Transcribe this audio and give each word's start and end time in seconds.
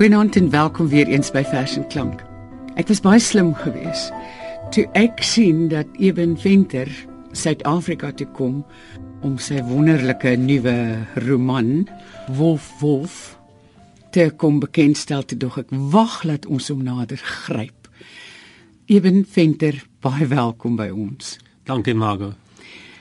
Goeienaand 0.00 0.36
en 0.36 0.50
welkom 0.50 0.88
weer 0.88 1.06
eens 1.06 1.28
by 1.30 1.42
Vers 1.44 1.74
en 1.76 1.84
Klank. 1.92 2.22
Ek 2.80 2.88
was 2.88 3.02
baie 3.04 3.20
slim 3.20 3.50
geweest 3.52 4.08
toe 4.72 4.86
ek 4.96 5.20
sien 5.20 5.66
dat 5.68 5.90
Eben 6.00 6.38
Venter 6.40 6.88
Suid-Afrika 7.36 8.08
toe 8.16 8.24
kom 8.32 8.62
om 9.20 9.36
sy 9.36 9.60
wonderlike 9.68 10.32
nuwe 10.40 10.72
roman 11.26 11.84
Wolf 12.32 12.72
Wolf 12.80 13.18
te 14.16 14.30
kom 14.40 14.56
bekendstel 14.64 15.20
te 15.28 15.36
dog 15.36 15.60
ek 15.66 15.76
wag 15.92 16.22
laat 16.24 16.48
ons 16.48 16.72
hom 16.72 16.80
nader 16.88 17.20
gryp. 17.20 17.92
Eben 18.88 19.26
Venter, 19.28 19.84
baie 20.00 20.24
welkom 20.32 20.80
by 20.80 20.88
ons. 20.88 21.36
Dankie 21.68 21.92
Margo. 21.92 22.32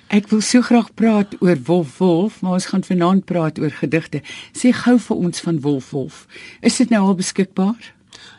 Ek 0.10 0.32
wil 0.32 0.40
so 0.42 0.66
graag 0.66 0.88
praat 0.98 1.36
oor 1.38 1.60
Wolf 1.68 1.98
Wolf, 2.02 2.40
maar 2.42 2.56
ons 2.58 2.66
gaan 2.72 2.82
vanaand 2.82 3.28
praat 3.30 3.60
oor 3.62 3.70
gedigte. 3.70 4.24
Sê 4.58 4.72
gou 4.74 4.96
vir 4.98 5.20
ons 5.28 5.44
van 5.46 5.60
Wolf 5.62 5.92
Wolf. 5.94 6.24
Is 6.66 6.80
dit 6.82 6.90
nou 6.90 7.04
al 7.12 7.18
beskikbaar? 7.20 7.92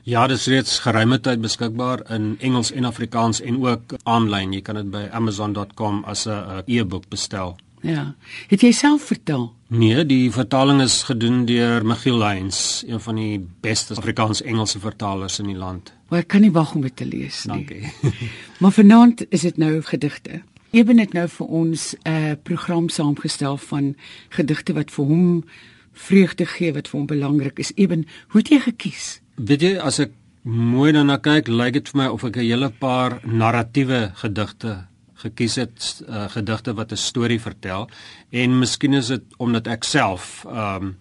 Ja, 0.02 0.26
dit 0.26 0.34
is 0.34 0.48
reeds 0.50 0.80
geruime 0.82 1.20
tyd 1.22 1.38
beskikbaar 1.44 2.02
in 2.10 2.32
Engels 2.42 2.72
en 2.74 2.88
Afrikaans 2.90 3.38
en 3.40 3.62
ook 3.62 3.94
aanlyn. 4.02 4.56
Jy 4.58 4.64
kan 4.66 4.80
dit 4.80 4.90
by 4.90 5.06
amazon.com 5.14 6.02
as 6.10 6.26
'n 6.26 6.64
e-boek 6.66 7.06
bestel. 7.08 7.56
Ja. 7.80 8.14
Het 8.48 8.60
jy 8.60 8.72
self 8.72 9.06
vertaal? 9.08 9.52
Nee, 9.68 10.04
die 10.06 10.30
vertaling 10.32 10.82
is 10.82 11.02
gedoen 11.02 11.44
deur 11.46 11.86
Michiel 11.86 12.18
Lyns, 12.18 12.82
een 12.86 13.00
van 13.00 13.14
die 13.14 13.48
beste 13.60 13.94
Afrikaans-Engelse 13.94 14.78
vertalers 14.78 15.38
in 15.38 15.46
die 15.46 15.56
land. 15.56 15.92
Maar 16.08 16.18
ek 16.18 16.28
kan 16.28 16.40
nie 16.40 16.52
wag 16.52 16.74
om 16.74 16.82
dit 16.82 16.96
te 16.96 17.06
lees 17.06 17.44
nie. 17.44 17.64
Dankie. 17.64 17.92
maar 18.60 18.72
vanaand 18.72 19.24
is 19.30 19.40
dit 19.40 19.56
nou 19.56 19.80
gedigte. 19.86 20.42
Eben 20.70 20.98
het 20.98 21.12
nou 21.12 21.26
vir 21.28 21.46
ons 21.46 21.94
'n 21.94 22.10
uh, 22.10 22.32
program 22.42 22.88
saamgestel 22.88 23.56
van 23.56 23.96
gedigte 24.28 24.72
wat 24.72 24.90
vir 24.90 25.04
hom 25.04 25.44
vreugde 25.92 26.46
gee, 26.46 26.72
wat 26.72 26.88
vir 26.88 26.98
hom 26.98 27.06
belangrik 27.06 27.58
is. 27.58 27.72
Eben, 27.74 28.06
hoe 28.28 28.40
het 28.40 28.48
jy 28.48 28.58
gekies? 28.58 29.20
Weet 29.34 29.62
jy 29.62 29.76
as 29.78 29.98
ek 29.98 30.12
mooi 30.42 30.92
daarna 30.92 31.18
kyk, 31.18 31.48
lyk 31.48 31.72
dit 31.72 31.88
vir 31.88 32.02
my 32.02 32.06
of 32.08 32.24
ek 32.24 32.36
'n 32.36 32.46
hele 32.46 32.70
paar 32.70 33.20
narratiewe 33.24 34.12
gedigte 34.14 34.86
gekies 35.14 35.54
het, 35.56 36.02
uh, 36.08 36.28
gedigte 36.28 36.74
wat 36.74 36.92
'n 36.92 36.96
storie 36.96 37.40
vertel 37.40 37.88
en 38.30 38.58
miskien 38.58 38.94
is 38.94 39.06
dit 39.06 39.22
omdat 39.38 39.66
ek 39.66 39.84
self 39.84 40.44
ehm 40.48 40.82
um, 40.82 40.96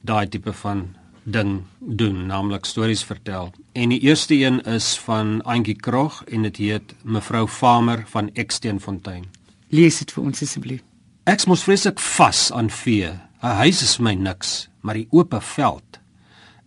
daai 0.00 0.28
tipe 0.28 0.52
van 0.52 0.96
ding 1.24 1.62
doen, 1.78 2.26
naamlik 2.26 2.64
stories 2.64 3.04
vertel. 3.04 3.52
En 3.72 3.88
die 3.88 4.00
eerste 4.00 4.34
een 4.34 4.60
is 4.60 4.98
van 4.98 5.42
Auntie 5.42 5.74
Krog 5.74 6.22
en 6.24 6.42
dit 6.42 6.56
heet 6.56 6.94
Mevrou 7.02 7.48
Farmer 7.48 8.04
van 8.06 8.30
Eksteenfontein. 8.34 9.24
Lees 9.68 9.98
dit 9.98 10.12
vir 10.12 10.24
ons 10.24 10.42
asseblief. 10.42 10.82
Ek 11.24 11.46
mos 11.46 11.64
vreeslik 11.64 12.00
vas 12.00 12.52
aan 12.52 12.70
vee. 12.70 13.10
'n 13.42 13.56
Huis 13.60 13.82
is 13.82 13.96
vir 13.96 14.04
my 14.04 14.14
niks, 14.14 14.68
maar 14.80 14.94
die 14.94 15.08
oop 15.10 15.34
veld 15.40 16.00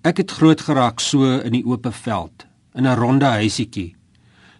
Ek 0.07 0.17
het 0.17 0.31
groot 0.31 0.61
geraak 0.61 1.01
so 1.03 1.25
in 1.43 1.51
die 1.51 1.65
oop 1.65 1.87
veld, 1.91 2.45
in 2.75 2.87
'n 2.87 2.95
ronde 2.95 3.25
huisietjie. 3.25 3.95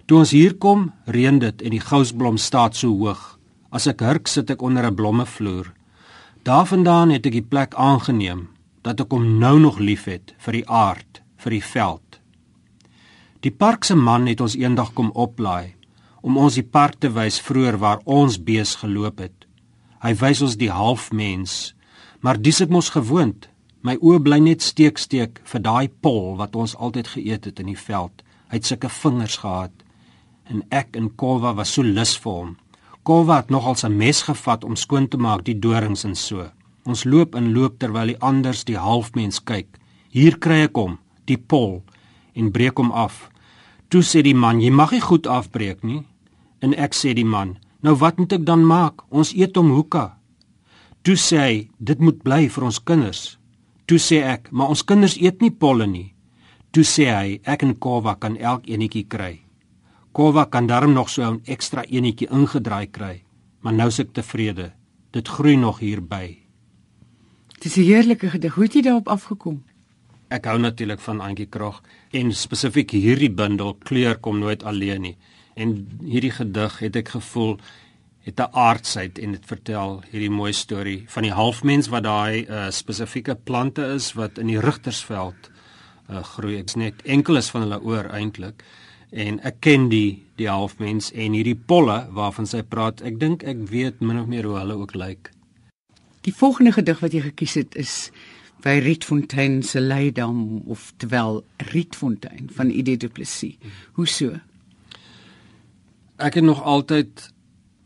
Toe 0.06 0.18
ons 0.18 0.32
hier 0.32 0.56
kom, 0.56 0.92
reën 1.06 1.40
dit 1.40 1.62
en 1.62 1.72
die 1.72 1.80
gousblom 1.80 2.38
staat 2.38 2.76
so 2.76 2.88
hoog. 2.88 3.40
As 3.72 3.88
ek 3.88 4.00
hurk, 4.00 4.28
sit 4.28 4.50
ek 4.50 4.62
onder 4.62 4.86
'n 4.86 4.96
blommevloer. 4.96 5.74
Daarvandaan 6.44 7.10
het 7.10 7.26
ek 7.26 7.32
die 7.32 7.42
plek 7.42 7.74
aangeneem 7.76 8.48
dat 8.88 9.04
ek 9.04 9.12
hom 9.14 9.26
nou 9.42 9.58
nog 9.60 9.82
liefhet 9.84 10.34
vir 10.46 10.60
die 10.60 10.68
aard, 10.68 11.22
vir 11.38 11.58
die 11.58 11.64
veld. 11.64 12.22
Die 13.44 13.54
park 13.54 13.86
se 13.86 13.96
man 13.96 14.28
het 14.28 14.42
ons 14.42 14.56
eendag 14.58 14.94
kom 14.98 15.12
oplaai 15.14 15.76
om 16.26 16.40
ons 16.42 16.58
die 16.58 16.66
park 16.66 16.98
te 17.00 17.12
wys 17.14 17.38
vroeër 17.44 17.78
waar 17.84 18.02
ons 18.04 18.40
bees 18.42 18.74
geloop 18.82 19.22
het. 19.22 19.46
Hy 20.04 20.16
wys 20.18 20.42
ons 20.42 20.58
die 20.60 20.72
halfmens, 20.74 21.76
maar 22.22 22.42
dis 22.42 22.60
ek 22.64 22.74
mos 22.74 22.90
gewoond 22.96 23.48
My 23.88 23.94
oë 24.04 24.20
bly 24.20 24.38
net 24.44 24.66
steek 24.66 24.98
steek 25.00 25.38
vir 25.48 25.62
daai 25.64 25.88
pol 26.04 26.34
wat 26.40 26.56
ons 26.60 26.74
altyd 26.76 27.12
geëet 27.14 27.46
het 27.48 27.60
in 27.62 27.70
die 27.72 27.80
veld. 27.80 28.24
Hy 28.50 28.60
het 28.60 28.68
sulke 28.68 28.90
vingers 28.92 29.38
gehad. 29.44 29.72
En 30.52 30.64
ek 30.76 30.98
en 31.00 31.12
Kolwa 31.20 31.54
was 31.56 31.72
so 31.76 31.86
lus 31.86 32.16
vir 32.24 32.34
hom. 32.40 32.50
Kolwa 33.08 33.38
het 33.40 33.52
nogal 33.54 33.76
'n 33.84 33.98
mes 33.98 34.22
gevat 34.28 34.64
om 34.64 34.76
skoon 34.76 35.08
te 35.08 35.18
maak 35.18 35.44
die 35.44 35.60
dorings 35.60 36.04
en 36.04 36.16
so. 36.16 36.50
Ons 36.88 37.04
loop 37.04 37.36
en 37.36 37.52
loop 37.52 37.82
terwyl 37.82 38.14
die 38.14 38.22
anders 38.24 38.64
die 38.64 38.78
halfmens 38.80 39.42
kyk. 39.44 39.68
Hier 40.16 40.38
kry 40.40 40.64
ek 40.70 40.78
hom, 40.80 40.96
die 41.28 41.36
pol 41.38 41.82
en 42.38 42.54
breek 42.56 42.80
hom 42.80 42.94
af. 42.96 43.26
Toe 43.92 44.04
sê 44.04 44.24
die 44.24 44.36
man, 44.36 44.62
jy 44.64 44.72
mag 44.72 44.94
nie 44.96 45.04
goed 45.04 45.28
afbreek 45.28 45.84
nie. 45.84 46.06
En 46.64 46.72
ek 46.74 46.96
sê 46.96 47.12
die 47.18 47.28
man, 47.28 47.58
nou 47.84 47.98
wat 48.00 48.22
moet 48.22 48.38
ek 48.40 48.46
dan 48.48 48.64
maak? 48.64 49.04
Ons 49.12 49.34
eet 49.36 49.60
hom 49.60 49.74
hoeka. 49.76 50.16
Toe 51.04 51.20
sê 51.20 51.42
hy, 51.44 51.58
dit 51.80 52.00
moet 52.00 52.24
bly 52.24 52.48
vir 52.52 52.68
ons 52.70 52.80
kinders. 52.80 53.36
Toe 53.88 54.00
sê 54.00 54.24
ek, 54.24 54.48
maar 54.52 54.72
ons 54.72 54.84
kinders 54.88 55.20
eet 55.20 55.44
nie 55.44 55.52
polle 55.52 55.88
nie. 55.92 56.10
Toe 56.72 56.88
sê 56.88 57.12
hy, 57.12 57.38
ek 57.44 57.68
en 57.68 57.76
Kova 57.76 58.16
kan 58.20 58.40
elk 58.40 58.68
enetjie 58.72 59.06
kry. 59.12 59.34
Kova 60.16 60.48
kan 60.50 60.68
darm 60.68 60.96
nog 60.96 61.10
so 61.10 61.24
'n 61.24 61.42
ekstra 61.46 61.84
enetjie 61.84 62.32
ingedraai 62.32 62.88
kry, 62.92 63.24
maar 63.62 63.74
nou 63.74 63.88
is 63.88 64.00
ek 64.00 64.14
tevrede. 64.14 64.74
Dit 65.12 65.28
groei 65.28 65.56
nog 65.56 65.80
hierby. 65.80 66.47
Dis 67.60 67.76
'n 67.76 67.82
heerlike 67.82 68.30
gedig. 68.30 68.54
Hoe 68.54 68.64
het 68.64 68.74
jy 68.74 68.82
daarop 68.82 69.08
afgekom? 69.08 69.64
Ek 70.28 70.46
hou 70.46 70.60
natuurlik 70.60 71.00
van 71.00 71.20
Antjie 71.20 71.48
Krog 71.50 71.82
en 72.12 72.34
spesifiek 72.34 72.92
hierdie 72.92 73.32
bundel 73.32 73.74
Kleur 73.74 74.18
kom 74.18 74.40
nooit 74.40 74.64
alleen 74.64 75.02
nie. 75.02 75.18
En 75.56 75.88
hierdie 76.04 76.32
gedig 76.32 76.80
het 76.80 76.96
ek 76.96 77.10
gevoel 77.10 77.58
het 78.24 78.40
'n 78.40 78.52
aardsheid 78.52 79.18
en 79.20 79.32
dit 79.32 79.46
vertel 79.46 80.04
hierdie 80.12 80.30
mooi 80.30 80.54
storie 80.54 81.04
van 81.08 81.24
die 81.24 81.32
halfmens 81.32 81.88
wat 81.88 82.04
daai 82.04 82.46
uh, 82.46 82.70
spesifieke 82.70 83.36
plante 83.36 83.82
is 83.82 84.14
wat 84.14 84.38
in 84.38 84.48
die 84.48 84.60
Rigtersveld 84.60 85.50
uh, 86.10 86.24
groei. 86.24 86.58
Ek's 86.58 86.76
net 86.76 87.02
enkeles 87.02 87.50
van 87.50 87.62
hulle 87.62 87.82
oor 87.82 88.06
eintlik 88.06 88.64
en 89.10 89.40
ek 89.40 89.56
ken 89.60 89.90
die 89.90 90.24
die 90.36 90.50
halfmens 90.50 91.12
en 91.12 91.34
hierdie 91.34 91.60
polle 91.66 92.08
waarvan 92.12 92.46
sy 92.46 92.62
praat. 92.62 93.02
Ek 93.02 93.20
dink 93.20 93.44
ek 93.44 93.58
weet 93.70 94.00
min 94.00 94.20
of 94.20 94.28
meer 94.28 94.44
hoe 94.44 94.58
hulle 94.58 94.74
ook 94.74 94.94
lyk. 94.94 95.32
Die 96.28 96.36
volgende 96.36 96.74
gedig 96.76 97.00
wat 97.00 97.14
jy 97.16 97.22
gekies 97.24 97.54
het 97.56 97.76
is 97.80 97.92
by 98.66 98.82
Rietfontein 98.84 99.62
se 99.64 99.80
Leidam 99.80 100.58
of 100.68 100.90
terwyl 101.00 101.46
Rietfontein 101.72 102.50
van 102.52 102.68
Idee 102.68 103.00
Du 103.00 103.08
Plessis. 103.08 103.56
Hoe 103.96 104.08
so? 104.12 104.36
Ek 106.20 106.36
het 106.36 106.44
nog 106.44 106.60
altyd 106.68 107.30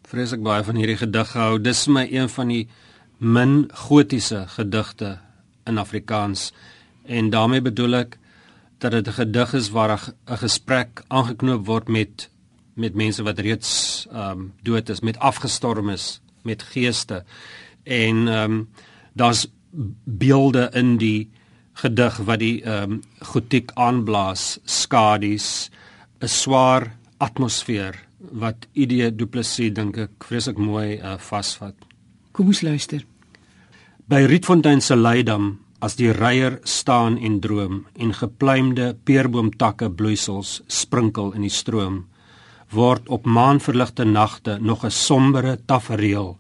vreeslik 0.10 0.42
baie 0.42 0.66
van 0.66 0.80
hierdie 0.82 0.98
gedig 1.04 1.30
gehou. 1.36 1.60
Dis 1.62 1.86
my 1.86 2.08
een 2.10 2.32
van 2.34 2.50
die 2.50 2.64
min 3.22 3.70
gotiese 3.86 4.48
gedigte 4.56 5.20
in 5.70 5.78
Afrikaans. 5.78 6.50
En 7.06 7.30
daarmee 7.30 7.62
bedoel 7.62 8.00
ek 8.02 8.18
dat 8.82 8.98
dit 8.98 9.08
'n 9.08 9.20
gedig 9.22 9.54
is 9.54 9.70
waar 9.70 9.94
'n 9.94 10.38
gesprek 10.42 11.04
aangeknoop 11.08 11.66
word 11.66 11.88
met 11.88 12.30
met 12.74 12.96
mense 12.96 13.24
wat 13.24 13.40
reeds 13.40 14.08
ehm 14.10 14.32
um, 14.32 14.54
dood 14.64 14.90
is, 14.90 15.00
met 15.00 15.20
afgestorwenes, 15.20 16.22
met 16.42 16.64
geeste. 16.64 17.24
En 17.84 18.28
ehm 18.28 18.52
um, 18.52 18.70
daar's 19.14 19.48
beelde 20.06 20.70
in 20.74 20.98
die 20.98 21.30
gedig 21.74 22.18
wat 22.18 22.40
die 22.40 22.62
ehm 22.64 22.92
um, 22.92 23.02
gotiek 23.20 23.72
aanblaas, 23.74 24.60
skadies, 24.66 25.70
'n 26.20 26.28
swaar 26.28 26.98
atmosfeer 27.18 27.96
wat 28.32 28.68
idee 28.74 29.16
Du 29.16 29.26
Plessis 29.26 29.74
dink 29.74 29.98
ek 29.98 30.24
vreeslik 30.24 30.58
mooi 30.58 31.00
uh, 31.00 31.18
vasvat. 31.18 31.76
Kom 32.32 32.48
ons 32.48 32.62
luister. 32.62 33.06
By 34.06 34.26
Rietfontein 34.26 34.82
se 34.82 34.96
leidam 34.96 35.60
as 35.82 35.96
die 35.96 36.12
reier 36.12 36.60
staan 36.64 37.18
en 37.18 37.40
droom 37.42 37.86
en 37.98 38.14
gepluimde 38.14 38.96
peerboomtakke 39.04 39.90
bloeisels 39.90 40.62
sprinkel 40.68 41.34
in 41.34 41.42
die 41.42 41.54
stroom 41.54 42.06
word 42.72 43.10
op 43.10 43.26
maanverligte 43.26 44.06
nagte 44.06 44.58
nog 44.62 44.86
'n 44.86 44.92
sombere 44.92 45.58
tafereel 45.66 46.38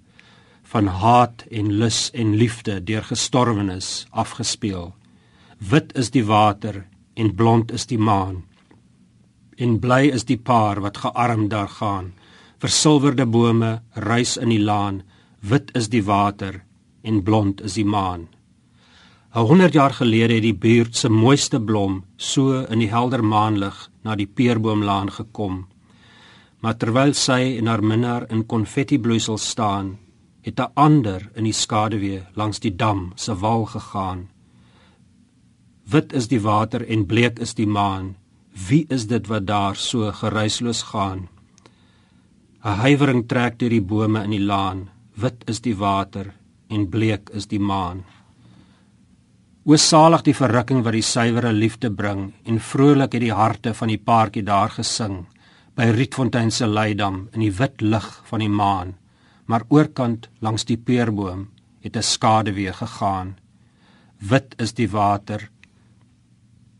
van 0.71 0.87
haat 0.87 1.43
en 1.51 1.73
lus 1.81 2.09
en 2.13 2.35
liefde 2.35 2.79
deur 2.83 3.03
gestorwenes 3.03 4.07
afgespeel. 4.09 4.93
Wit 5.57 5.91
is 5.95 6.11
die 6.11 6.25
water 6.25 6.85
en 7.13 7.35
blond 7.35 7.71
is 7.71 7.85
die 7.85 7.99
maan 7.99 8.43
en 9.61 9.77
bly 9.81 10.09
is 10.15 10.25
die 10.25 10.39
paar 10.39 10.81
wat 10.81 10.99
gearm 11.03 11.47
daar 11.51 11.69
gaan. 11.69 12.11
Versilverde 12.61 13.25
bome 13.25 13.71
reis 13.93 14.37
in 14.37 14.49
die 14.53 14.61
laan, 14.61 15.01
wit 15.41 15.71
is 15.77 15.89
die 15.93 16.03
water 16.05 16.61
en 17.05 17.21
blond 17.25 17.61
is 17.61 17.77
die 17.77 17.85
maan. 17.85 18.27
'n 19.33 19.45
100 19.47 19.73
jaar 19.73 19.93
gelede 19.93 20.33
het 20.33 20.43
die 20.43 20.57
buurt 20.65 20.95
se 20.95 21.09
mooiste 21.09 21.59
blom 21.59 22.03
so 22.17 22.65
in 22.73 22.79
die 22.79 22.89
helder 22.89 23.23
maanlig 23.23 23.89
na 24.03 24.15
die 24.15 24.27
peerboomlaan 24.27 25.11
gekom. 25.11 25.67
Maar 26.59 26.77
terwyl 26.77 27.13
sy 27.13 27.57
en 27.57 27.67
haar 27.67 27.83
minnaar 27.83 28.25
in 28.29 28.45
konfettibloeisel 28.45 29.37
staan, 29.37 29.97
het 30.41 30.59
'n 30.59 30.71
ander 30.73 31.29
in 31.35 31.43
die 31.43 31.53
skaduwee 31.53 32.23
langs 32.33 32.59
die 32.59 32.75
dam 32.75 33.11
se 33.15 33.35
wal 33.35 33.65
gegaan. 33.65 34.29
Wit 35.83 36.13
is 36.13 36.27
die 36.27 36.41
water 36.41 36.87
en 36.87 37.05
bleek 37.05 37.39
is 37.39 37.53
die 37.53 37.67
maan. 37.67 38.15
Wie 38.67 38.85
is 38.89 39.07
dit 39.07 39.27
wat 39.27 39.45
daar 39.47 39.75
so 39.75 40.11
geruisloos 40.11 40.81
gaan? 40.81 41.27
'n 42.63 42.77
Huiwering 42.83 43.27
trek 43.27 43.59
deur 43.59 43.69
die 43.69 43.81
bome 43.81 44.23
in 44.23 44.29
die 44.29 44.45
laan. 44.45 44.89
Wit 45.13 45.43
is 45.45 45.61
die 45.61 45.75
water 45.75 46.33
en 46.67 46.89
bleek 46.89 47.29
is 47.29 47.47
die 47.47 47.59
maan. 47.59 48.03
O 49.63 49.75
salig 49.75 50.21
die 50.21 50.35
verrukking 50.35 50.83
wat 50.83 50.93
die 50.93 51.01
suiwere 51.01 51.51
liefde 51.53 51.91
bring 51.91 52.33
en 52.43 52.59
vrolik 52.59 53.13
het 53.13 53.21
die 53.21 53.33
harte 53.33 53.73
van 53.73 53.87
die 53.87 53.97
paartjie 53.97 54.43
daar 54.43 54.69
gesing 54.69 55.25
by 55.75 55.83
Rietfontein 55.83 56.51
se 56.51 56.67
leidam 56.67 57.27
in 57.33 57.39
die 57.39 57.51
wit 57.51 57.81
lig 57.81 58.21
van 58.25 58.39
die 58.39 58.49
maan 58.49 59.00
maar 59.51 59.67
oorkant 59.67 60.29
langs 60.39 60.63
die 60.69 60.77
peerboom 60.79 61.49
het 61.83 61.97
'n 61.97 62.09
skaduwee 62.13 62.73
gegaan. 62.73 63.35
Wit 64.29 64.53
is 64.57 64.73
die 64.73 64.89
water 64.89 65.49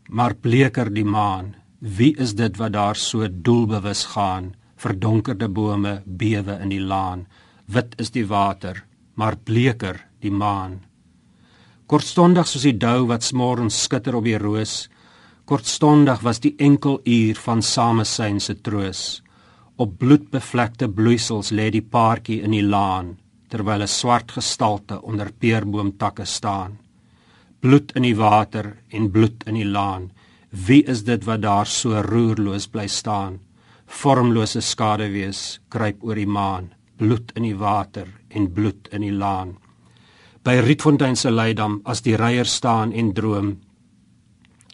maar 0.08 0.34
bleker 0.34 0.94
die 0.94 1.04
maan. 1.04 1.54
Wie 1.78 2.16
is 2.16 2.34
dit 2.34 2.56
wat 2.56 2.72
daar 2.72 2.96
so 2.96 3.28
doelbewus 3.30 4.04
gaan? 4.04 4.54
Verdonkerde 4.76 5.48
bome 5.48 6.02
bewe 6.06 6.58
in 6.62 6.68
die 6.68 6.80
laan. 6.80 7.26
Wit 7.66 7.94
is 7.98 8.10
die 8.10 8.26
water 8.26 8.84
maar 9.14 9.36
bleker 9.36 10.06
die 10.20 10.30
maan. 10.30 10.80
Kortstondig 11.86 12.46
soos 12.46 12.62
die 12.62 12.76
dou 12.76 13.06
wat 13.06 13.22
smorens 13.22 13.82
skitter 13.82 14.14
op 14.14 14.24
die 14.24 14.38
roos 14.38 14.88
kortstondig 15.44 16.20
was 16.20 16.40
die 16.40 16.54
enkel 16.58 17.00
uur 17.04 17.34
van 17.34 17.62
samesyn 17.62 18.40
se 18.40 18.54
troos 18.60 19.21
op 19.82 19.98
bloedbevlekte 19.98 20.86
bloeisels 20.94 21.50
lê 21.58 21.66
die 21.74 21.82
paartjie 21.94 22.42
in 22.46 22.54
die 22.54 22.66
laan 22.74 23.16
terwyl 23.52 23.82
'n 23.84 23.94
swart 24.00 24.28
gestalte 24.38 24.96
onder 25.10 25.28
peerboomtakke 25.40 26.24
staan. 26.24 26.78
Bloed 27.60 27.92
in 27.96 28.02
die 28.02 28.16
water 28.16 28.66
en 28.96 29.10
bloed 29.10 29.44
in 29.46 29.54
die 29.54 29.70
laan. 29.76 30.04
Wie 30.66 30.82
is 30.92 31.02
dit 31.04 31.24
wat 31.24 31.42
daar 31.42 31.66
so 31.66 32.00
roerloos 32.12 32.66
bly 32.68 32.86
staan? 32.88 33.40
Vormlose 33.86 34.60
skaduwees 34.60 35.60
kruip 35.68 35.98
oor 36.04 36.14
die 36.14 36.26
maan. 36.38 36.72
Bloed 36.96 37.32
in 37.36 37.42
die 37.42 37.58
water 37.58 38.08
en 38.28 38.52
bloed 38.52 38.88
in 38.92 39.00
die 39.00 39.16
laan. 39.24 39.56
By 40.44 40.60
Rietfontein 40.60 41.16
se 41.16 41.30
leidam 41.30 41.80
as 41.84 42.00
die 42.02 42.16
reier 42.16 42.46
staan 42.46 42.92
en 42.92 43.12
droom 43.12 43.56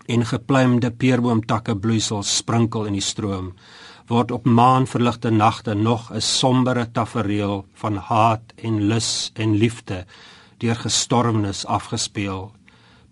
en 0.08 0.25
gepluimde 0.25 0.90
peerboomtakke 0.90 1.75
bloeisel 1.76 2.22
sprinkel 2.22 2.87
in 2.87 2.93
die 2.93 3.05
stroom 3.05 3.52
word 4.08 4.31
op 4.32 4.44
maanverligte 4.44 5.31
nagte 5.31 5.75
nog 5.75 6.10
'n 6.12 6.20
sombere 6.20 6.90
tafereel 6.93 7.66
van 7.75 7.96
haat 7.96 8.52
en 8.56 8.87
lus 8.88 9.31
en 9.34 9.55
liefde 9.55 10.06
deur 10.58 10.76
gestormnes 10.76 11.66
afgespeel. 11.66 12.52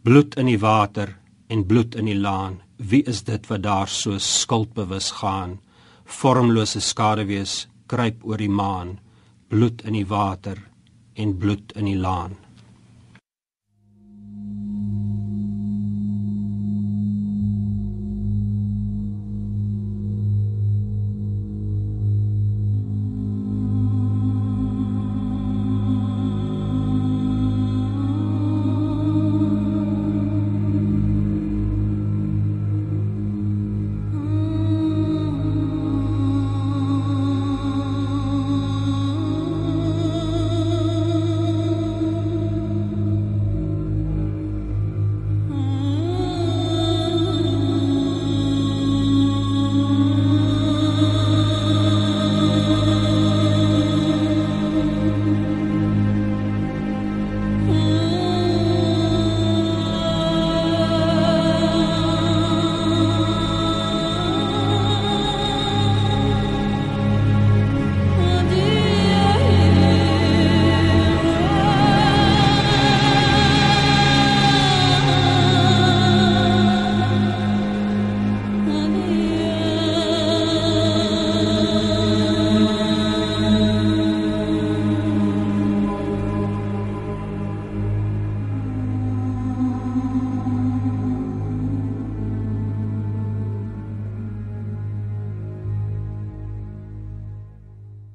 Bloed 0.02 0.36
in 0.36 0.46
die 0.46 0.58
water 0.58 1.16
en 1.46 1.66
bloed 1.66 1.94
in 1.94 2.04
die 2.04 2.18
laan 2.18 2.62
wie 2.76 3.02
is 3.02 3.22
dit 3.24 3.46
wat 3.46 3.62
daar 3.62 3.88
so 3.88 4.18
skuldbewus 4.18 5.10
gaan? 5.10 5.60
Vormlose 6.04 6.80
skaduwees 6.80 7.68
kruip 7.86 8.24
oor 8.24 8.36
die 8.36 8.50
maan 8.50 8.98
bloed 9.48 9.82
in 9.84 9.92
die 9.92 10.06
water 10.06 10.58
en 11.14 11.38
bloed 11.38 11.72
in 11.72 11.84
die 11.84 11.98
laan 11.98 12.45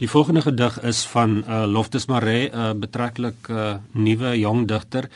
Die 0.01 0.09
volgende 0.09 0.41
gedig 0.41 0.79
is 0.81 1.05
van 1.05 1.43
uh, 1.47 1.63
Loftus 1.69 2.05
Maree, 2.05 2.49
'n 2.49 2.57
uh, 2.57 2.73
betreklik 2.73 3.47
uh, 3.49 3.73
nuwe 3.91 4.39
jong 4.39 4.67
digter 4.67 5.09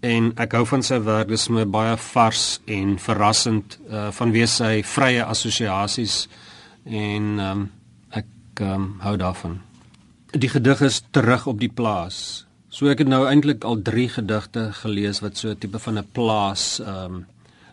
en 0.00 0.32
ek 0.34 0.52
hou 0.52 0.64
van 0.66 0.82
sy 0.82 0.98
werk, 0.98 1.28
dit 1.28 1.38
is 1.38 1.48
my 1.48 1.62
baie 1.64 1.96
vars 1.96 2.58
en 2.66 2.96
verrassend 2.98 3.78
uh, 3.86 4.08
vanweë 4.10 4.48
sy 4.50 4.82
vrye 4.82 5.22
assosiasies 5.22 6.26
en 6.84 7.38
um, 7.38 7.62
ek 8.10 8.26
um, 8.66 8.88
hou 9.04 9.16
daarvan. 9.16 9.60
Die 10.34 10.50
gedig 10.50 10.82
is 10.82 11.04
terug 11.10 11.46
op 11.46 11.60
die 11.60 11.70
plaas. 11.70 12.46
So 12.68 12.90
ek 12.90 12.98
het 12.98 13.08
nou 13.08 13.22
eintlik 13.30 13.62
al 13.64 13.78
3 13.78 14.08
gedigte 14.08 14.72
gelees 14.72 15.22
wat 15.22 15.38
so 15.38 15.54
'n 15.54 15.58
tipe 15.58 15.78
van 15.78 15.98
'n 15.98 16.08
plaas 16.12 16.80
um 16.80 17.26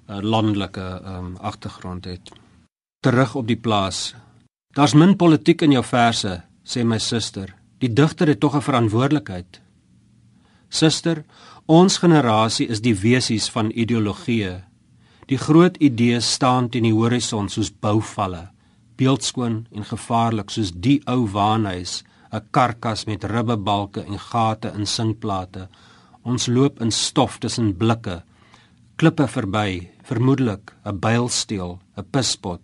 'n 0.08 0.22
landelike 0.22 1.02
um 1.18 1.34
agtergrond 1.42 2.06
het. 2.06 2.30
Terug 3.02 3.36
op 3.36 3.48
die 3.48 3.58
plaas. 3.58 4.14
Daar's 4.76 4.94
min 4.94 5.16
politiek 5.16 5.62
in 5.62 5.72
jou 5.72 5.84
verse, 5.84 6.44
sê 6.70 6.84
my 6.86 7.00
suster. 7.02 7.56
Die 7.82 7.90
digter 7.90 8.28
het 8.28 8.40
tog 8.40 8.56
'n 8.56 8.62
verantwoordelikheid. 8.62 9.62
Suster, 10.70 11.24
ons 11.66 11.98
generasie 11.98 12.68
is 12.68 12.82
die 12.82 12.94
wesies 12.94 13.50
van 13.50 13.72
ideologie. 13.74 14.62
Die 15.28 15.38
groot 15.38 15.78
idees 15.78 16.32
staan 16.34 16.70
teen 16.70 16.84
die 16.84 16.94
horison 16.94 17.50
soos 17.50 17.72
bouvalle, 17.72 18.50
beeldskoon 18.98 19.66
en 19.72 19.84
gevaarlik 19.84 20.50
soos 20.50 20.72
die 20.76 21.02
ou 21.08 21.28
waanhuis, 21.28 22.04
'n 22.32 22.42
karkas 22.52 23.06
met 23.06 23.24
ribbebalke 23.24 24.02
en 24.06 24.20
gate 24.20 24.72
in 24.78 24.86
sinkplate. 24.86 25.68
Ons 26.24 26.48
loop 26.48 26.82
in 26.82 26.92
stof 26.92 27.38
tussen 27.38 27.78
blikke, 27.78 28.24
klippe 28.96 29.28
verby, 29.28 29.90
vermoedelik 30.04 30.74
'n 30.86 31.00
bylsteel, 31.00 31.80
'n 31.98 32.06
pispot 32.12 32.62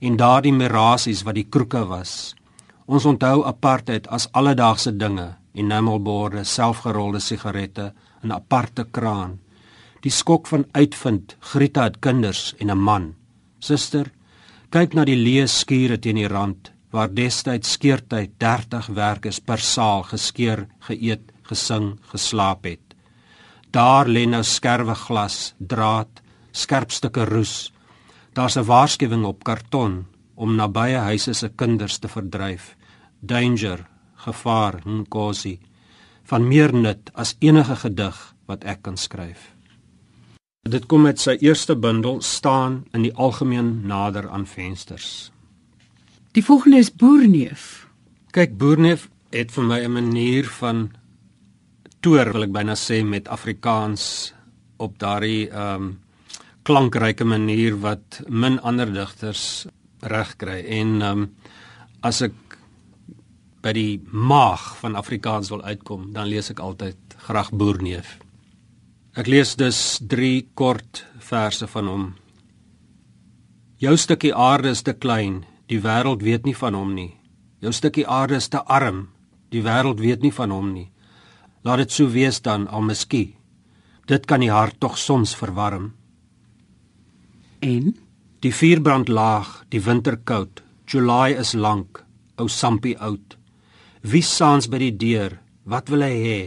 en 0.00 0.16
daardie 0.16 0.52
mirasies 0.52 1.22
wat 1.22 1.34
die 1.34 1.48
kroeke 1.48 1.86
was. 1.86 2.34
Ons 2.88 3.04
onthou 3.04 3.42
apartheid 3.44 4.06
as 4.08 4.30
alledaagse 4.32 4.94
dinge, 4.96 5.26
enamelborde, 5.52 6.44
selfgerolde 6.48 7.20
sigarette, 7.20 7.92
'n 8.24 8.32
aparte 8.32 8.84
kraan. 8.84 9.38
Die 10.00 10.10
skok 10.10 10.46
van 10.46 10.64
uitvind, 10.72 11.36
Grieta 11.40 11.82
het 11.84 12.00
kinders 12.00 12.54
en 12.58 12.70
'n 12.70 12.78
man. 12.78 13.14
Suster, 13.58 14.10
kyk 14.70 14.94
na 14.94 15.04
die 15.04 15.16
leë 15.16 15.46
skure 15.48 15.98
teen 15.98 16.16
die 16.16 16.28
rand 16.28 16.72
waar 16.90 17.14
destyds 17.14 17.72
skeertyd 17.72 18.30
30 18.38 18.86
werkers 18.86 19.40
per 19.40 19.58
saal 19.58 20.02
geskeur, 20.02 20.66
geëet, 20.80 21.32
gesing, 21.42 21.98
geslaap 22.12 22.64
het. 22.64 22.94
Daar 23.70 24.06
lê 24.06 24.26
nou 24.26 24.42
skerwe 24.42 24.94
glas, 24.94 25.54
draad, 25.58 26.22
skerp 26.52 26.90
stukke 26.90 27.24
roes. 27.24 27.72
Daar's 28.32 28.56
'n 28.56 28.64
waarskuwing 28.64 29.24
op 29.24 29.44
karton 29.44 30.06
om 30.34 30.56
nabye 30.56 30.96
huise 30.96 31.34
se 31.34 31.48
kinders 31.48 31.98
te 31.98 32.08
verdryf 32.08 32.77
danger, 33.20 33.86
gevaar, 34.14 34.80
nkosi 34.84 35.58
van 36.28 36.48
meer 36.48 36.72
nut 36.74 37.10
as 37.14 37.36
enige 37.40 37.76
gedig 37.76 38.18
wat 38.46 38.64
ek 38.64 38.82
kan 38.82 38.96
skryf. 38.96 39.54
Dit 40.68 40.86
kom 40.86 41.06
met 41.06 41.20
sy 41.20 41.38
eerste 41.40 41.76
bundel 41.76 42.20
staan 42.20 42.82
in 42.92 43.06
die 43.06 43.14
algemeen 43.14 43.86
nader 43.88 44.28
aan 44.28 44.46
vensters. 44.46 45.30
Die 46.36 46.44
volgende 46.44 46.82
is 46.82 46.92
Boerneef. 46.92 47.86
Kyk, 48.36 48.58
Boerneef 48.60 49.08
het 49.32 49.52
vir 49.52 49.64
my 49.64 49.80
'n 49.84 49.92
manier 49.92 50.44
van 50.44 50.90
toer 52.00 52.32
wil 52.32 52.42
ek 52.42 52.52
byna 52.52 52.74
sê 52.74 53.02
met 53.04 53.28
Afrikaans 53.28 54.34
op 54.76 54.98
daardie 54.98 55.48
ehm 55.50 55.82
um, 55.82 55.98
klankryke 56.62 57.24
manier 57.24 57.80
wat 57.80 58.20
min 58.28 58.60
ander 58.60 58.92
digters 58.92 59.66
regkry 60.00 60.60
en 60.80 61.02
ehm 61.02 61.22
um, 61.22 61.34
as 62.00 62.22
ek 62.22 62.47
by 63.62 63.72
die 63.74 64.00
maag 64.12 64.76
van 64.80 64.96
Afrikaans 64.98 65.50
wil 65.52 65.62
uitkom, 65.62 66.12
dan 66.14 66.28
lees 66.30 66.50
ek 66.52 66.62
altyd 66.62 67.16
graag 67.26 67.50
Boerneef. 67.50 68.18
Ek 69.18 69.26
lees 69.26 69.56
dus 69.58 69.98
3 70.06 70.48
kort 70.54 71.04
verse 71.18 71.66
van 71.66 71.90
hom. 71.90 72.06
Jou 73.78 73.96
stukkie 73.98 74.34
aarde 74.34 74.72
is 74.74 74.82
te 74.82 74.94
klein, 74.94 75.44
die 75.66 75.80
wêreld 75.82 76.22
weet 76.22 76.46
nie 76.46 76.56
van 76.56 76.74
hom 76.74 76.94
nie. 76.94 77.12
Jou 77.62 77.72
stukkie 77.74 78.06
aarde 78.06 78.38
is 78.38 78.48
te 78.48 78.62
arm, 78.62 79.08
die 79.50 79.62
wêreld 79.62 80.00
weet 80.00 80.22
nie 80.22 80.34
van 80.34 80.54
hom 80.54 80.72
nie. 80.74 80.88
Laat 81.66 81.82
dit 81.82 81.94
so 81.94 82.10
wees 82.10 82.40
dan 82.42 82.68
al 82.68 82.86
miskien. 82.86 83.34
Dit 84.08 84.26
kan 84.26 84.40
die 84.40 84.52
hart 84.52 84.78
tog 84.80 84.96
soms 84.96 85.34
verwarm. 85.36 85.92
En 87.60 87.92
Die 88.38 88.52
vuur 88.54 88.78
brand 88.86 89.08
laag, 89.10 89.48
die 89.68 89.80
winter 89.82 90.14
koud. 90.16 90.60
July 90.86 91.34
is 91.34 91.56
lank, 91.58 92.04
ou 92.38 92.46
sampie 92.46 92.94
oud. 93.02 93.37
Wie 94.02 94.22
saans 94.22 94.68
by 94.70 94.78
die 94.78 94.94
deur? 94.94 95.38
Wat 95.64 95.90
wil 95.90 96.06
hy 96.06 96.14
hê? 96.22 96.40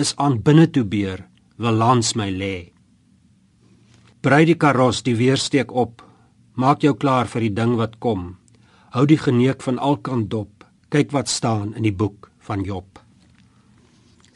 Is 0.00 0.14
aan 0.18 0.40
binne 0.42 0.66
toe 0.70 0.84
beer, 0.84 1.26
wil 1.56 1.76
langs 1.78 2.14
my 2.16 2.30
lê. 2.32 2.72
Brei 4.24 4.44
die 4.48 4.56
karos 4.58 5.04
die 5.04 5.14
weersteek 5.18 5.70
op. 5.72 6.02
Maak 6.56 6.82
jou 6.82 6.94
klaar 6.96 7.28
vir 7.28 7.48
die 7.48 7.54
ding 7.54 7.76
wat 7.76 8.00
kom. 8.00 8.36
Hou 8.94 9.04
die 9.06 9.20
geneek 9.20 9.62
van 9.62 9.78
alkant 9.78 10.30
dop. 10.30 10.64
Kyk 10.88 11.12
wat 11.12 11.28
staan 11.28 11.74
in 11.74 11.82
die 11.82 11.94
boek 11.94 12.30
van 12.40 12.64
Job. 12.64 12.94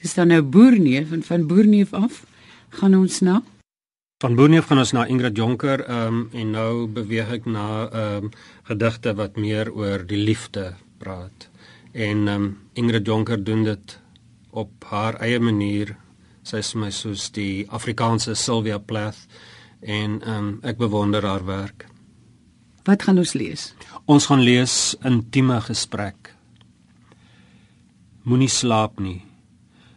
dis 0.03 0.15
dan 0.15 0.31
nou 0.31 0.43
Boerneef 0.43 1.13
en 1.13 1.23
van 1.23 1.47
Boerneef 1.47 1.93
af 1.93 2.23
gaan 2.79 2.95
ons 2.95 3.21
na 3.21 3.43
Van 4.23 4.35
Boerneef 4.35 4.67
gaan 4.67 4.79
ons 4.83 4.93
na 4.95 5.07
Ingrid 5.07 5.37
Jonker 5.37 5.85
um, 5.91 6.29
en 6.35 6.51
nou 6.55 6.87
beweeg 6.91 7.31
ek 7.39 7.47
na 7.47 7.67
um, 7.91 8.31
gedigte 8.71 9.15
wat 9.19 9.39
meer 9.39 9.71
oor 9.71 10.03
die 10.03 10.19
liefde 10.19 10.73
praat. 10.99 11.48
En 11.99 12.29
um, 12.31 12.49
Ingrid 12.79 13.07
Jonker 13.07 13.41
doen 13.45 13.65
dit 13.67 13.99
op 14.51 14.85
haar 14.87 15.19
eie 15.25 15.41
manier. 15.43 15.97
Sy 16.47 16.63
is 16.63 16.75
my 16.79 16.93
soos 16.95 17.27
die 17.35 17.67
Afrikaanse 17.75 18.37
Sylvia 18.39 18.79
Plath 18.79 19.25
en 19.83 20.21
um, 20.23 20.51
ek 20.63 20.79
bewonder 20.79 21.27
haar 21.27 21.43
werk. 21.47 21.89
Wat 22.87 23.03
gaan 23.03 23.19
ons 23.19 23.35
lees? 23.35 23.73
Ons 24.07 24.31
gaan 24.31 24.45
lees 24.47 24.95
intieme 25.05 25.59
gesprek. 25.67 26.31
Moenie 28.23 28.49
slaap 28.49 29.03
nie. 29.03 29.19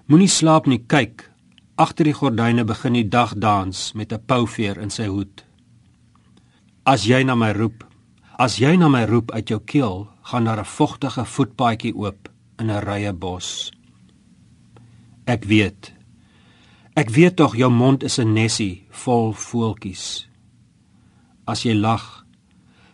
Moenie 0.10 0.32
slaap 0.32 0.66
nie, 0.68 0.82
kyk. 0.82 1.28
Agter 1.80 2.10
die 2.10 2.18
gordyne 2.18 2.66
begin 2.68 2.98
die 2.98 3.08
dag 3.08 3.38
dans 3.38 3.94
met 3.94 4.12
'n 4.12 4.26
pouveer 4.26 4.82
in 4.82 4.90
sy 4.90 5.06
hoed. 5.06 5.46
As 6.84 7.06
jy 7.06 7.24
na 7.24 7.36
my 7.36 7.52
roep, 7.54 7.86
as 8.40 8.58
jy 8.58 8.76
na 8.76 8.90
my 8.90 9.06
roep 9.06 9.32
uit 9.32 9.48
jou 9.48 9.60
keel, 9.60 10.11
gaan 10.22 10.44
daar 10.44 10.60
'n 10.60 10.66
vogtige 10.66 11.26
voetpaadjie 11.26 11.96
oop 11.96 12.30
in 12.60 12.70
'n 12.72 12.84
rye 12.84 13.14
bos. 13.14 13.72
Ek 15.26 15.44
weet. 15.44 15.94
Ek 16.94 17.10
weet 17.10 17.36
tog 17.36 17.56
jou 17.56 17.72
mond 17.72 18.04
is 18.04 18.20
'n 18.20 18.34
nessie 18.34 18.86
vol 18.90 19.34
voeltjies. 19.34 20.30
As 21.46 21.64
jy 21.64 21.74
lag, 21.74 22.26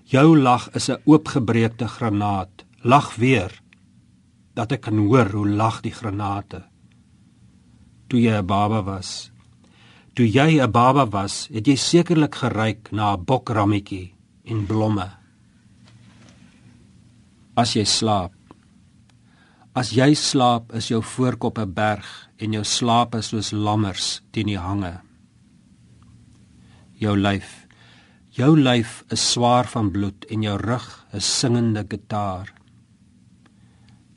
jou 0.04 0.38
lag 0.38 0.70
is 0.76 0.90
'n 0.90 1.02
oopgebreekte 1.06 1.88
granaat. 1.88 2.66
Lag 2.82 3.16
weer 3.16 3.62
dat 4.54 4.72
ek 4.72 4.82
kan 4.82 4.98
hoor 4.98 5.32
hoe 5.32 5.50
lag 5.50 5.82
die 5.82 5.94
granate 5.94 6.66
toe 8.08 8.20
jy 8.20 8.40
'n 8.40 8.46
baba 8.46 8.82
was. 8.84 9.32
Toe 10.16 10.28
jy 10.28 10.60
'n 10.62 10.72
baba 10.72 11.06
was, 11.06 11.48
het 11.52 11.68
jy 11.68 11.76
sekerlik 11.76 12.36
geryk 12.36 12.92
na 12.92 13.14
'n 13.14 13.26
bokrammetjie 13.26 14.14
en 14.46 14.66
blomme. 14.66 15.17
As 17.58 17.72
jy 17.74 17.88
slaap. 17.90 18.36
As 19.74 19.90
jy 19.90 20.12
slaap, 20.14 20.70
is 20.78 20.92
jou 20.92 21.02
voorkop 21.02 21.58
'n 21.58 21.74
berg 21.74 22.06
en 22.38 22.54
jou 22.54 22.64
slaap 22.64 23.16
is 23.16 23.30
soos 23.30 23.52
lammers 23.52 24.22
teen 24.32 24.46
die 24.46 24.60
hange. 24.60 25.02
Jou 26.94 27.18
lyf. 27.18 27.66
Jou 28.30 28.54
lyf 28.56 29.04
is 29.10 29.32
swaar 29.32 29.66
van 29.66 29.92
bloed 29.92 30.26
en 30.30 30.44
jou 30.44 30.58
rug 30.58 31.06
is 31.14 31.40
singende 31.40 31.84
gitaar. 31.90 32.54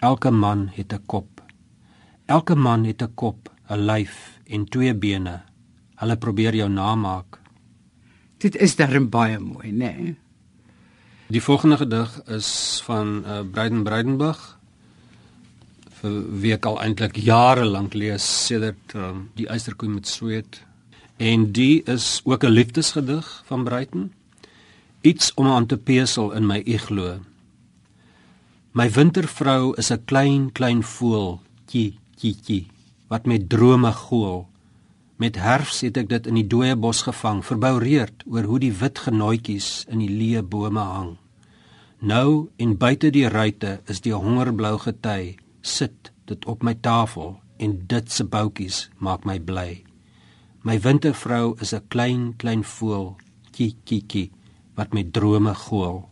Elke 0.00 0.30
man 0.30 0.68
het 0.76 0.92
'n 0.92 1.06
kop. 1.06 1.40
Elke 2.26 2.54
man 2.54 2.84
het 2.84 3.02
'n 3.02 3.14
kop 3.14 3.48
'n 3.70 3.86
lyf 3.86 4.40
en 4.44 4.66
twee 4.66 4.94
bene. 4.94 5.42
Hulle 5.96 6.16
probeer 6.16 6.54
jou 6.54 6.68
namaak. 6.68 7.40
Dit 8.38 8.56
is 8.56 8.76
darem 8.76 9.08
baie 9.08 9.38
mooi, 9.38 9.72
né? 9.72 9.96
Nee? 9.96 10.16
Die 11.30 11.42
volgende 11.42 11.76
gedig 11.76 12.22
is 12.26 12.80
van 12.84 13.22
uh, 13.26 13.40
Breiden 13.52 13.82
Breidenbach 13.86 14.40
vir 16.00 16.16
wie 16.42 16.54
ek 16.56 16.66
al 16.66 16.80
eintlik 16.82 17.20
jare 17.22 17.66
lank 17.68 17.94
lees 17.94 18.24
sedert 18.46 18.94
um, 18.96 19.28
die 19.38 19.46
eysterkoe 19.46 19.90
met 19.92 20.08
sweet 20.10 20.62
en 21.20 21.50
die 21.52 21.82
is 21.94 22.20
ook 22.24 22.44
'n 22.44 22.56
liefdesgedig 22.56 23.28
van 23.46 23.64
Breiten 23.64 24.12
iets 25.00 25.34
om 25.34 25.46
aan 25.46 25.66
te 25.66 25.76
pesel 25.76 26.32
in 26.32 26.46
my 26.46 26.62
iglo 26.64 27.20
my 28.72 28.90
wintervrou 28.90 29.74
is 29.76 29.92
'n 29.92 30.04
klein 30.04 30.52
klein 30.52 30.82
voël 30.82 31.40
tjie 31.66 31.98
tjie 32.16 32.34
tjie 32.42 32.66
wat 33.10 33.26
met 33.26 33.48
drome 33.48 33.92
gool. 33.92 34.46
Met 35.16 35.36
herfs 35.36 35.82
het 35.84 35.98
ek 36.00 36.08
dit 36.08 36.28
in 36.30 36.38
die 36.38 36.46
dooie 36.46 36.76
bos 36.78 37.02
gevang, 37.04 37.42
verboureerd 37.44 38.22
oor 38.30 38.46
hoe 38.46 38.60
die 38.62 38.72
wit 38.72 39.02
genooitjies 39.04 39.84
in 39.90 40.00
die 40.04 40.08
leë 40.08 40.44
bome 40.46 40.84
hang. 40.92 41.16
Nou 42.00 42.48
en 42.56 42.78
buite 42.80 43.10
die 43.12 43.28
ruite 43.28 43.82
is 43.92 43.98
die 44.00 44.14
hongerblou 44.16 44.78
gety, 44.80 45.36
sit 45.60 46.08
dit 46.30 46.46
op 46.48 46.62
my 46.64 46.72
tafel 46.80 47.34
en 47.60 47.74
dit 47.92 48.08
se 48.08 48.24
boutjies 48.24 48.86
maak 49.04 49.26
my 49.28 49.36
bly. 49.36 49.82
My 50.64 50.78
wintervrou 50.80 51.60
is 51.60 51.74
'n 51.74 51.84
klein 51.88 52.22
klein 52.36 52.64
voël, 52.64 53.16
kiekie, 53.52 54.32
wat 54.76 54.92
met 54.92 55.12
drome 55.12 55.54
gool. 55.54 56.08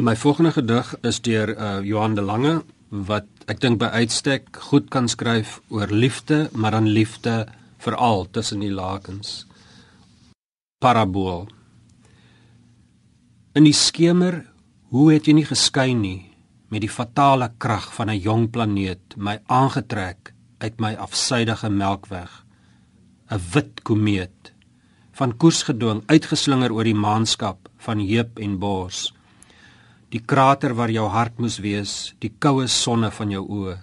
My 0.00 0.16
volgende 0.16 0.52
gedig 0.52 0.94
is 1.04 1.18
deur 1.20 1.50
uh, 1.52 1.84
Johan 1.84 2.14
de 2.14 2.22
Lange 2.24 2.62
wat 2.88 3.26
ek 3.52 3.58
dink 3.60 3.76
by 3.82 3.90
uitstek 4.00 4.46
goed 4.70 4.86
kan 4.88 5.10
skryf 5.12 5.58
oor 5.68 5.92
liefde, 5.92 6.46
maar 6.56 6.72
dan 6.72 6.88
liefde 6.88 7.44
veral 7.84 8.24
tussen 8.32 8.64
die 8.64 8.70
lakens. 8.72 9.44
Parabool. 10.80 11.50
In 13.52 13.68
die 13.68 13.76
skemer, 13.76 14.40
hoe 14.88 15.10
het 15.12 15.28
jy 15.28 15.36
nie 15.36 15.44
geskyn 15.44 16.00
nie 16.00 16.32
met 16.72 16.80
die 16.80 16.92
fatale 16.92 17.52
krag 17.60 17.92
van 17.92 18.08
'n 18.08 18.24
jong 18.24 18.48
planeet 18.50 19.20
my 19.20 19.36
aangetrek 19.52 20.32
uit 20.64 20.80
my 20.80 20.94
afsydige 20.96 21.68
melkweg 21.68 22.32
'n 23.28 23.40
wit 23.52 23.82
komeet 23.82 24.52
van 25.12 25.36
koers 25.36 25.62
gedwing 25.68 26.02
uitgeslinger 26.06 26.72
oor 26.72 26.84
die 26.84 27.00
maanskap 27.08 27.68
van 27.76 28.00
heup 28.00 28.38
en 28.38 28.58
bors 28.58 29.12
die 30.10 30.22
krater 30.32 30.74
waar 30.74 30.90
jou 30.90 31.06
hart 31.08 31.38
moes 31.38 31.60
wees 31.62 32.14
die 32.22 32.32
koue 32.42 32.66
sonne 32.68 33.10
van 33.14 33.30
jou 33.30 33.44
oë. 33.46 33.76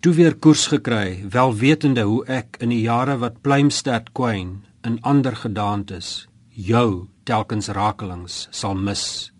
Toe 0.00 0.12
weer 0.14 0.36
koers 0.38 0.68
gekry 0.70 1.24
wel 1.34 1.54
wetende 1.58 2.04
hoe 2.06 2.22
ek 2.30 2.60
in 2.62 2.70
die 2.70 2.84
jare 2.84 3.16
wat 3.18 3.42
pluimstert 3.42 4.12
kwyn 4.14 4.60
in 4.86 5.00
ander 5.02 5.34
gedaantes 5.34 6.28
jou 6.54 7.08
telkens 7.26 7.68
rakelings 7.74 8.46
sal 8.54 8.78
mis. 8.78 9.32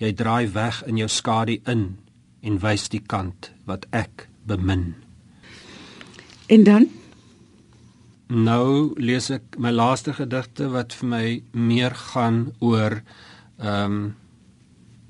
Jy 0.00 0.14
draai 0.16 0.48
weg 0.54 0.80
in 0.88 0.98
jou 1.02 1.08
skadu 1.08 1.58
in 1.68 1.84
en 2.44 2.58
wys 2.64 2.88
die 2.92 3.02
kant 3.04 3.52
wat 3.68 3.84
ek 3.92 4.28
bemin. 4.48 4.94
En 6.48 6.64
dan? 6.64 6.88
Nou 8.28 8.96
lees 8.96 9.28
ek 9.32 9.58
my 9.60 9.70
laaste 9.72 10.16
gedigte 10.16 10.70
wat 10.72 10.96
vir 10.96 11.08
my 11.08 11.24
meer 11.52 11.94
gaan 12.12 12.46
oor 12.60 13.02
ehm 13.60 13.96
um, 14.00 14.04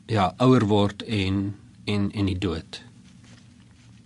ja, 0.06 0.34
ouer 0.38 0.66
word 0.68 1.02
en 1.02 1.54
en 1.84 2.10
en 2.12 2.26
die 2.26 2.38
dood. 2.38 2.82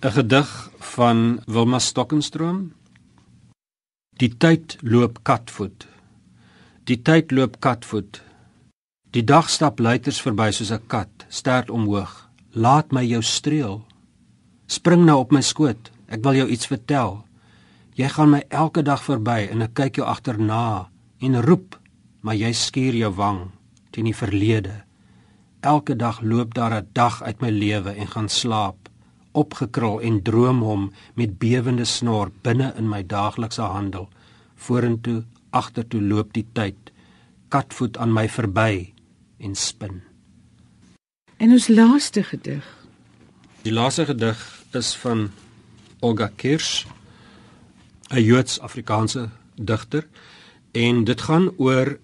'n 0.00 0.10
Gedig 0.10 0.70
van 0.78 1.40
Wilma 1.46 1.78
Stokkenstroom. 1.78 2.72
Die 4.18 4.36
tyd 4.36 4.76
loop 4.82 5.22
katvoet. 5.22 5.86
Die 6.84 7.02
tyd 7.02 7.30
loop 7.30 7.60
katvoet. 7.60 8.22
Die 9.10 9.24
dag 9.24 9.50
stap 9.50 9.78
luiters 9.78 10.20
verby 10.20 10.50
soos 10.50 10.70
'n 10.70 10.86
kat, 10.86 11.10
stert 11.28 11.70
omhoog. 11.70 12.28
Laat 12.52 12.92
my 12.92 13.04
jou 13.04 13.22
streel. 13.22 13.86
Spring 14.66 15.04
nou 15.04 15.18
op 15.18 15.32
my 15.32 15.40
skoot. 15.40 15.90
Ek 16.08 16.22
wil 16.22 16.34
jou 16.34 16.48
iets 16.48 16.66
vertel. 16.66 17.24
Jy 17.94 18.08
gaan 18.08 18.30
my 18.30 18.44
elke 18.48 18.82
dag 18.82 19.02
verby 19.02 19.48
en 19.50 19.62
ek 19.62 19.74
kyk 19.74 19.96
jou 19.96 20.06
agterna 20.06 20.88
en 21.18 21.42
roep, 21.42 21.78
maar 22.20 22.34
jy 22.34 22.52
skuur 22.52 22.94
jou 22.94 23.14
wang 23.14 23.50
teen 23.90 24.04
die 24.04 24.14
verlede. 24.14 24.87
Elke 25.60 25.96
dag 25.96 26.20
loop 26.20 26.54
daar 26.54 26.82
'n 26.82 26.88
dag 26.92 27.22
uit 27.22 27.40
my 27.40 27.50
lewe 27.50 27.90
en 27.90 28.06
gaan 28.06 28.28
slaap, 28.28 28.88
opgekrul 29.32 30.00
en 30.00 30.22
droom 30.22 30.60
hom 30.62 30.92
met 31.14 31.38
bewende 31.38 31.84
snor 31.84 32.30
binne 32.42 32.72
in 32.76 32.88
my 32.88 33.06
daaglikse 33.06 33.62
handel. 33.62 34.08
Vorentoe, 34.54 35.24
agtertoe 35.50 36.02
loop 36.02 36.32
die 36.32 36.46
tyd, 36.52 36.76
katvoet 37.48 37.96
aan 37.96 38.12
my 38.12 38.28
verby 38.28 38.92
en 39.38 39.54
spin. 39.54 40.02
En 41.36 41.50
ons 41.50 41.68
laaste 41.68 42.22
gedig. 42.22 42.64
Die 43.62 43.72
laaste 43.72 44.04
gedig 44.04 44.64
is 44.72 44.94
van 44.96 45.30
Olga 46.00 46.30
Kirsch, 46.36 46.86
'n 48.10 48.22
Joods-Afrikaanse 48.22 49.28
digter, 49.54 50.06
en 50.72 51.04
dit 51.04 51.20
gaan 51.20 51.50
oor 51.56 51.98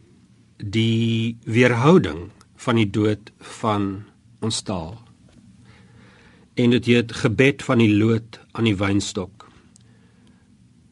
die 0.56 1.38
weerhouding 1.44 2.30
van 2.64 2.80
die 2.80 2.88
dood 2.90 3.33
van 3.61 3.88
ons 4.44 4.62
taal. 4.64 4.97
En 6.54 6.75
dit 6.75 6.90
heet 6.90 7.12
Gebed 7.12 7.64
van 7.66 7.83
die 7.83 7.92
lood 7.92 8.38
aan 8.52 8.68
die 8.68 8.76
wynstok. 8.78 9.49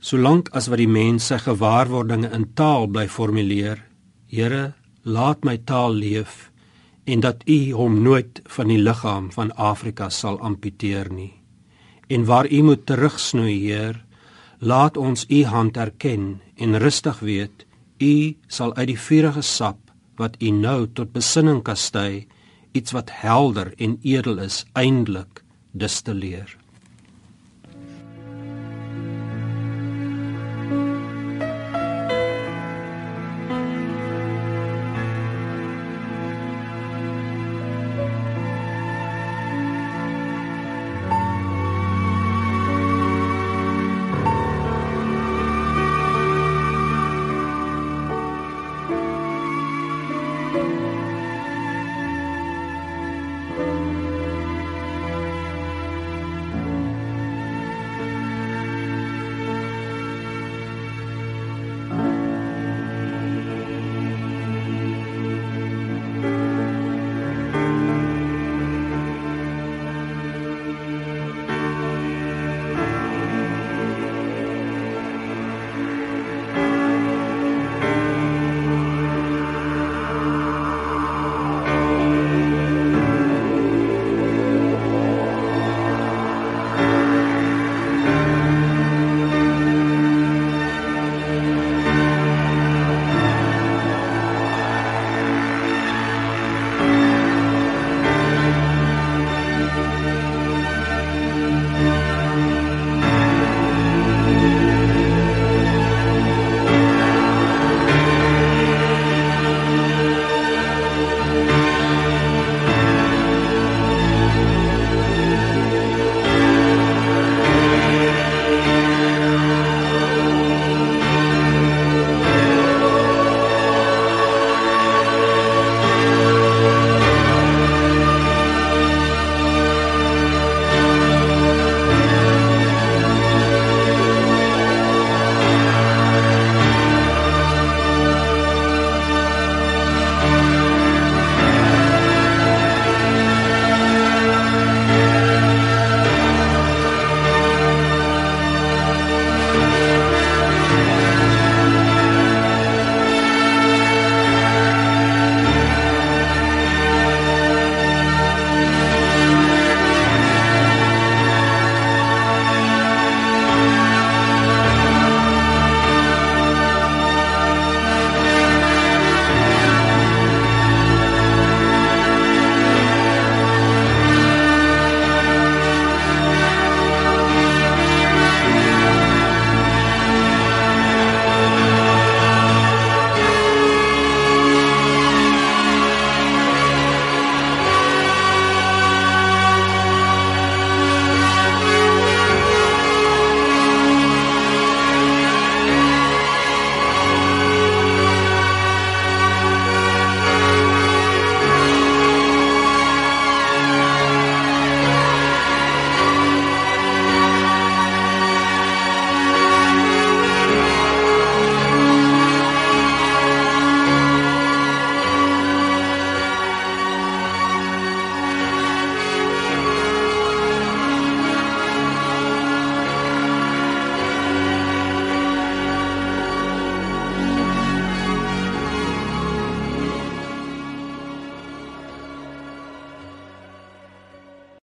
Solank 0.03 0.51
as 0.59 0.67
wat 0.71 0.81
die 0.83 0.91
mens 0.91 1.29
sy 1.31 1.39
gewaarwordinge 1.39 2.33
in 2.35 2.49
taal 2.59 2.89
bly 2.91 3.07
formuleer, 3.09 3.85
Here, 4.33 4.73
laat 5.05 5.45
my 5.45 5.59
taal 5.69 5.93
leef 5.93 6.49
en 7.05 7.21
dat 7.21 7.43
u 7.45 7.75
hom 7.77 7.99
nooit 8.03 8.41
van 8.55 8.71
die 8.71 8.79
liggaam 8.81 9.29
van 9.35 9.51
Afrika 9.61 10.09
sal 10.09 10.39
amputeer 10.41 11.11
nie. 11.13 11.35
En 12.09 12.25
waar 12.25 12.49
u 12.49 12.63
moet 12.63 12.87
terugsnoei, 12.87 13.59
Heer, 13.67 13.99
laat 14.59 14.97
ons 14.97 15.27
u 15.29 15.45
hand 15.45 15.77
erken 15.77 16.41
en 16.57 16.79
rustig 16.79 17.19
weet 17.19 17.67
u 17.99 18.37
sal 18.47 18.75
uit 18.75 18.89
die 18.93 18.99
vuurige 18.99 19.43
sap 19.43 19.82
wat 20.17 20.37
u 20.43 20.51
nou 20.51 20.87
tot 20.93 21.13
besinning 21.13 21.63
kastei 21.63 22.27
iets 22.73 22.93
wat 22.93 23.11
helder 23.13 23.73
en 23.77 23.99
edel 24.03 24.39
is 24.39 24.65
eindelik 24.73 25.43
distilleer. 25.73 26.62